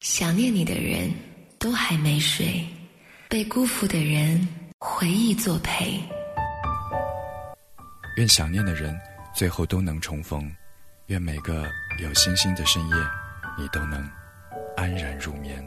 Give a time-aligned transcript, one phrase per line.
[0.00, 1.12] 想念你的人
[1.58, 2.64] 都还没睡，
[3.28, 6.00] 被辜负的人回忆作陪。
[8.16, 8.98] 愿想念的人
[9.34, 10.50] 最后都能重逢，
[11.08, 11.66] 愿每个
[11.98, 12.94] 有星星的深夜，
[13.58, 14.02] 你都能
[14.74, 15.62] 安然入眠。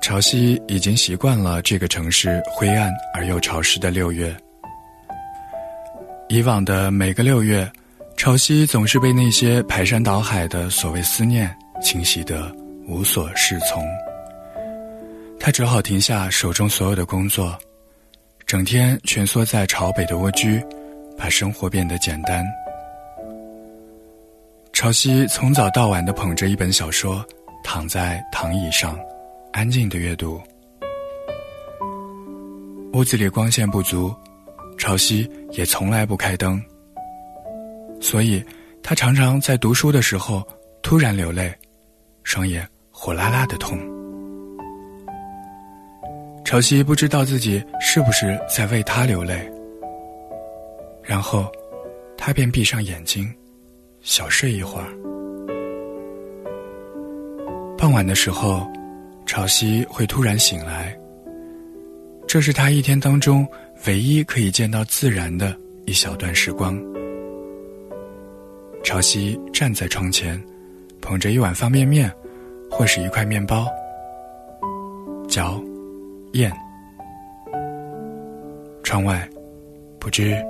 [0.00, 4.32] 潮汐已经习惯了这个城市灰暗而又潮湿的六月。
[6.28, 7.68] 以往的每个六月。
[8.26, 12.52] 潮汐总是被那些排山倒海的所谓思念侵袭得
[12.88, 13.86] 无所适从，
[15.38, 17.56] 他只好停下手中所有的工作，
[18.44, 20.60] 整天蜷缩在朝北的蜗居，
[21.16, 22.44] 把生活变得简单。
[24.72, 27.24] 潮汐从早到晚的捧着一本小说，
[27.62, 28.98] 躺在躺椅上，
[29.52, 30.42] 安静的阅读。
[32.92, 34.12] 屋子里光线不足，
[34.76, 36.60] 潮汐也从来不开灯。
[38.00, 38.44] 所以，
[38.82, 40.46] 他常常在读书的时候
[40.82, 41.52] 突然流泪，
[42.22, 43.78] 双眼火辣辣的痛。
[46.44, 49.50] 潮汐不知道自己是不是在为他流泪，
[51.02, 51.50] 然后，
[52.16, 53.28] 他便闭上眼睛，
[54.00, 54.86] 小睡一会儿。
[57.76, 58.64] 傍晚的时候，
[59.26, 60.96] 潮汐会突然醒来，
[62.28, 63.46] 这是他一天当中
[63.86, 66.80] 唯一可以见到自然的一小段时光。
[68.86, 70.40] 潮汐站在窗前，
[71.02, 72.08] 捧着一碗方便面，
[72.70, 73.66] 或是一块面包，
[75.28, 75.60] 嚼，
[76.34, 76.52] 咽。
[78.84, 79.28] 窗外，
[79.98, 80.40] 不知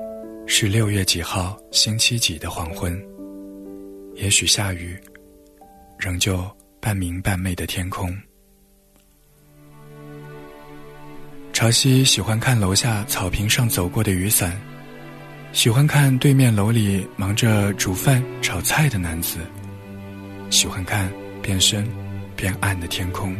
[0.46, 3.02] 是六月几号星期几的黄昏。
[4.16, 4.94] 也许下雨，
[5.96, 6.44] 仍旧
[6.78, 8.14] 半明半昧的天空。
[11.54, 14.60] 潮汐喜欢看楼下草坪上走过的雨伞。
[15.56, 19.38] 喜欢看对面楼里忙着煮饭炒菜的男子，
[20.50, 21.88] 喜欢看变深
[22.36, 23.34] 变暗的天空。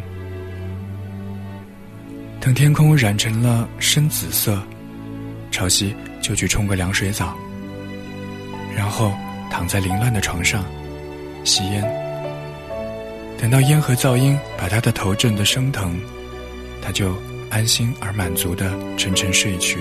[2.39, 4.59] 等天空染成了深紫色，
[5.51, 7.37] 潮汐就去冲个凉水澡，
[8.75, 9.13] 然后
[9.51, 10.65] 躺在凌乱的床上
[11.43, 11.83] 吸烟。
[13.37, 15.95] 等到烟和噪音把他的头震得生疼，
[16.81, 17.15] 他就
[17.51, 19.77] 安心而满足的沉沉睡去。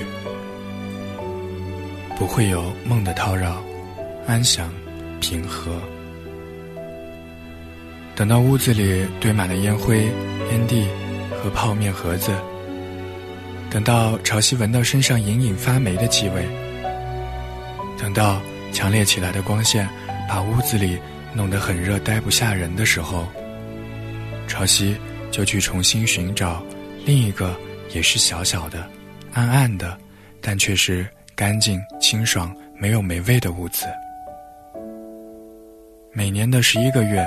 [2.17, 3.63] 不会有梦的叨扰，
[4.27, 4.73] 安详
[5.21, 5.79] 平和。
[8.15, 10.05] 等到屋子里堆满了烟灰、
[10.51, 10.89] 烟蒂
[11.31, 12.33] 和泡面盒子，
[13.71, 16.49] 等到潮汐闻到身上隐隐发霉的气味，
[17.99, 18.41] 等到
[18.73, 19.87] 强烈起来的光线
[20.27, 20.99] 把屋子里
[21.35, 23.27] 弄得很热、呆不下人的时候，
[24.49, 24.95] 潮汐
[25.31, 26.65] 就去重新寻找
[27.05, 27.55] 另一个
[27.93, 28.89] 也是小小的、
[29.35, 29.99] 暗暗的，
[30.41, 31.07] 但却是。
[31.37, 33.85] 干净清爽、没有霉味的屋子。
[36.11, 37.27] 每年的十一个月，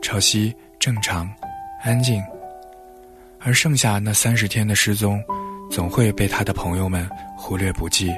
[0.00, 1.30] 潮汐正常、
[1.82, 2.24] 安静，
[3.38, 5.22] 而剩下那三十天的失踪，
[5.70, 8.10] 总会被他的朋友们忽略不计。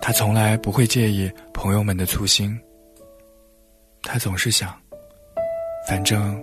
[0.00, 2.60] 他从来不会介意朋友们的粗心。
[4.02, 4.76] 他总是想，
[5.86, 6.42] 反正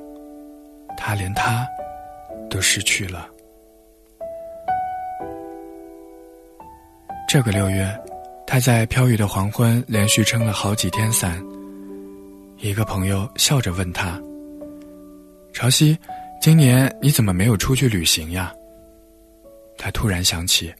[0.95, 1.67] 他连他
[2.49, 3.29] 都失去了。
[7.31, 7.87] 这个六月，
[8.47, 11.39] 他在飘雨的黄昏连续撑了好几天伞。
[12.57, 14.19] 一个朋友笑着问他
[15.53, 15.95] ：“潮汐，
[16.41, 18.51] 今年你怎么没有出去旅行呀？”
[19.77, 20.73] 他突然想起，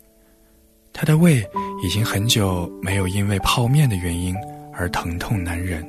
[0.91, 1.35] 他的胃
[1.83, 4.35] 已经很久没有因为泡面的原因
[4.73, 5.87] 而疼痛难忍。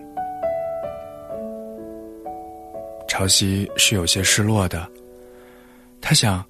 [3.09, 4.87] 潮汐是有些失落的，
[6.03, 6.45] 他想。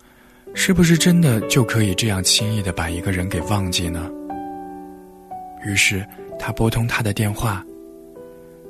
[0.55, 4.11] 是不是真的就可以这样轻易的把一个人给忘记呢？
[5.65, 6.05] 于是
[6.38, 7.65] 他拨通他的电话，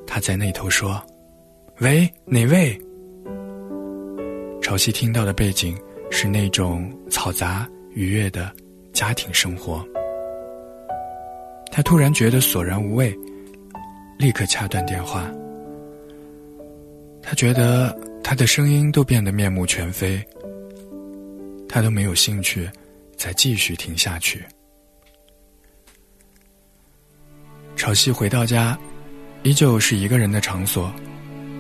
[0.07, 1.03] 他在那头说
[1.81, 2.79] ：“喂，哪位？”
[4.61, 5.77] 潮汐听到的背景
[6.11, 8.53] 是那种嘈杂愉悦的
[8.93, 9.85] 家庭生活。
[11.73, 13.17] 他突然觉得索然无味，
[14.19, 15.31] 立刻掐断电话。
[17.23, 20.23] 他觉得他的声音都变得面目全非。
[21.73, 22.69] 他都没有兴趣
[23.17, 24.45] 再继续听下去。
[27.77, 28.77] 潮汐回到家，
[29.45, 30.93] 依旧是一个人的场所，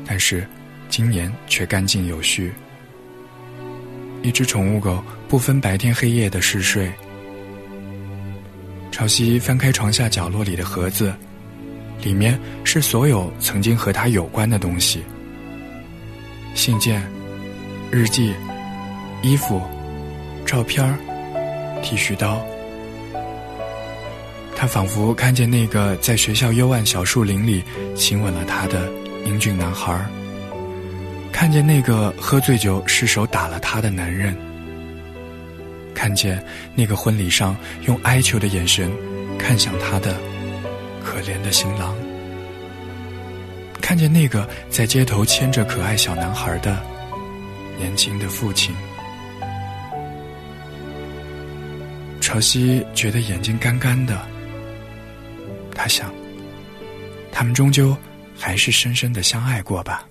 [0.04, 0.44] 但是
[0.88, 2.52] 今年却干净有序。
[4.22, 6.92] 一只宠物狗不分白天黑夜的嗜睡。
[8.90, 11.14] 潮汐翻开床下角落里的盒子，
[12.02, 15.04] 里面是所有曾经和他有关的东西：
[16.54, 17.00] 信件、
[17.92, 18.34] 日记、
[19.22, 19.62] 衣服。
[20.50, 20.98] 照片，
[21.80, 22.44] 剃须刀。
[24.56, 27.62] 他仿佛看见那个在学校幽暗小树林里
[27.94, 28.90] 亲吻了他的
[29.24, 30.04] 英俊男孩
[31.30, 34.36] 看见那个喝醉酒失手打了他的男人，
[35.94, 36.44] 看见
[36.74, 37.56] 那个婚礼上
[37.86, 38.90] 用哀求的眼神
[39.38, 40.16] 看向他的
[41.04, 41.94] 可怜的新郎，
[43.80, 46.82] 看见那个在街头牵着可爱小男孩的
[47.78, 48.74] 年轻的父亲。
[52.30, 54.16] 朝夕觉得眼睛干干的。
[55.74, 56.14] 他想，
[57.32, 57.96] 他们终究
[58.38, 60.08] 还是深深的相爱过吧。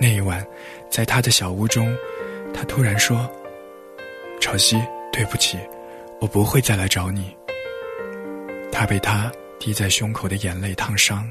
[0.00, 0.42] 那一晚，
[0.90, 1.94] 在他的小屋中，
[2.54, 3.30] 他突然说
[4.40, 4.82] ：“朝夕，
[5.12, 5.58] 对不起，
[6.22, 7.36] 我不会再来找你。”
[8.72, 11.30] 他被他滴在胸口的眼泪烫伤。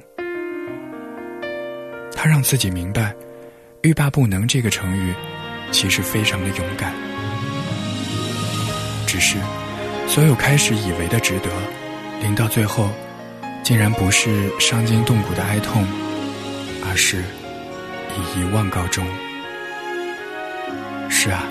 [2.16, 3.12] 他让自己明白
[3.82, 5.16] ，“欲罢不能”这个成语，
[5.72, 6.94] 其实非常的勇敢。
[9.18, 9.38] 只是，
[10.08, 11.50] 所有开始以为的值得。
[12.22, 12.88] 临到最后，
[13.64, 15.84] 竟然不是伤筋动骨的哀痛，
[16.88, 17.24] 而是
[18.16, 19.04] 以遗忘告终。
[21.10, 21.44] 是啊，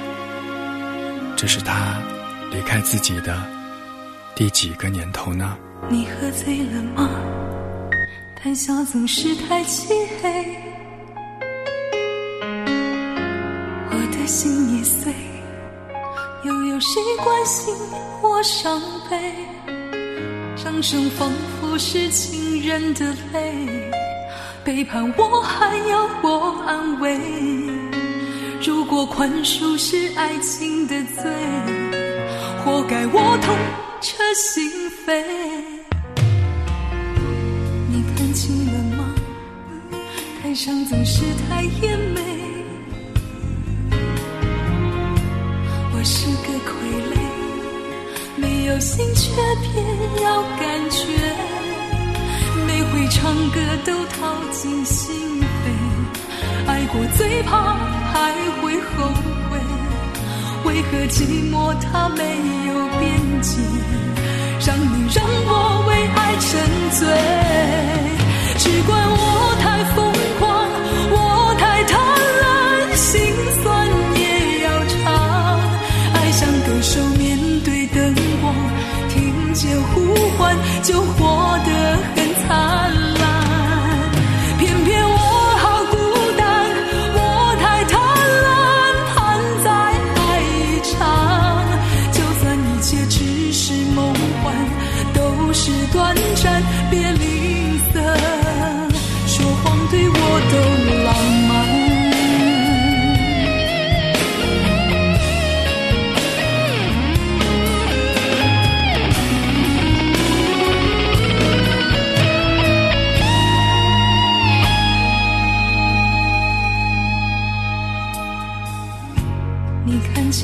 [1.37, 1.99] 这是他
[2.53, 3.43] 离开自己的
[4.37, 5.59] 第几个年头呢？
[5.89, 7.11] 你喝醉了吗？
[8.41, 9.93] 谈笑总是太漆
[10.23, 10.57] 黑，
[13.91, 15.13] 我的心已碎，
[16.45, 17.75] 又有谁关心
[18.23, 18.81] 我伤
[19.11, 19.35] 悲？
[20.57, 21.31] 掌声仿
[21.61, 23.91] 佛是情人的泪，
[24.65, 27.19] 背叛我还要我安慰。
[28.65, 31.25] 如果宽恕是爱情的罪，
[32.65, 33.57] 活该我痛
[34.01, 34.71] 彻心
[35.07, 35.25] 扉。
[37.89, 39.15] 你看清了吗？
[40.43, 42.21] 台上总是太艳美，
[46.09, 46.71] 是个傀
[47.11, 47.19] 儡。
[48.37, 49.33] 没有心却
[49.63, 49.85] 偏
[50.23, 51.03] 要感觉，
[52.65, 55.45] 每回唱歌都掏尽心扉，
[56.69, 57.75] 爱过最怕
[58.13, 58.33] 还
[58.63, 59.09] 会后
[59.51, 59.59] 悔，
[60.65, 62.23] 为何寂寞它没
[62.69, 63.03] 有边
[63.43, 63.59] 界，
[64.65, 65.51] 让你让我
[65.89, 66.47] 为爱沉
[66.93, 67.03] 醉，
[68.59, 69.65] 只怪我太
[69.97, 70.06] 疯
[79.67, 81.46] 见呼唤就活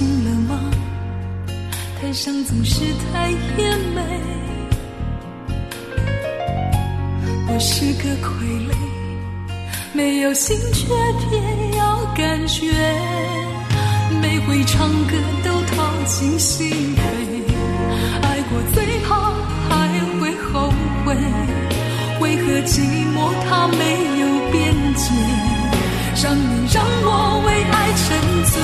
[0.01, 0.71] 累了吗？
[2.01, 2.81] 台上总是
[3.13, 4.01] 太甜美，
[7.47, 8.31] 我是个傀
[8.69, 8.73] 儡，
[9.93, 12.73] 没有心却偏要感觉，
[14.21, 16.99] 每回唱歌都掏尽心扉，
[18.23, 19.31] 爱过最怕
[19.69, 19.71] 还
[20.19, 20.73] 会后
[21.05, 21.15] 悔，
[22.21, 22.81] 为何寂
[23.15, 23.81] 寞它没
[24.21, 25.11] 有边界，
[26.23, 28.05] 让你让我为爱沉
[28.51, 28.57] 醉，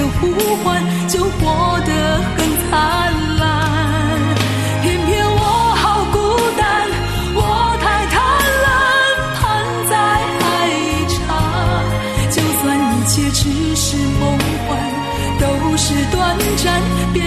[0.00, 0.32] 的呼
[0.64, 1.92] 唤就活得
[2.36, 2.38] 很
[2.70, 2.70] 灿
[3.38, 3.44] 烂。
[4.82, 5.38] 偏偏我
[5.76, 6.16] 好孤
[6.56, 6.88] 单，
[7.34, 7.38] 我
[7.82, 8.16] 太贪
[8.64, 8.68] 婪，
[9.36, 9.40] 盼
[9.90, 9.92] 再
[10.40, 11.20] 爱一场。
[12.30, 13.40] 就算一切只
[13.76, 13.86] 是
[14.18, 14.22] 梦
[14.66, 14.68] 幻，
[15.38, 16.18] 都是短
[16.56, 16.80] 暂，
[17.12, 17.22] 别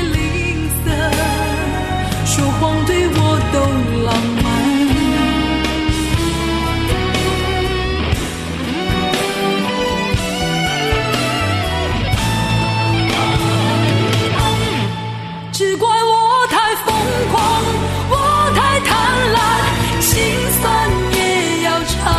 [15.64, 16.94] 只怪我太疯
[17.32, 17.64] 狂
[18.10, 18.92] 我太贪
[19.34, 20.22] 婪心
[20.60, 22.14] 酸也要唱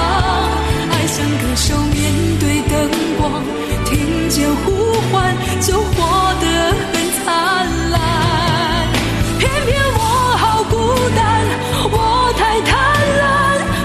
[0.90, 2.10] 爱像歌手面
[2.40, 3.44] 对灯光
[3.84, 6.46] 听见呼唤就活得
[6.90, 8.88] 很灿烂
[9.38, 10.00] 偏偏我
[10.38, 10.76] 好孤
[11.14, 11.46] 单
[11.92, 12.72] 我太贪
[13.20, 13.22] 婪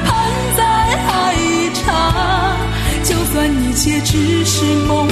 [0.05, 0.09] 盼
[0.55, 0.63] 再
[1.11, 2.55] 爱一场
[3.03, 5.08] 就算一切只是梦。